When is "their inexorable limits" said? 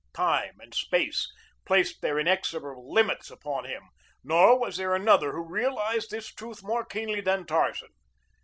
2.01-3.29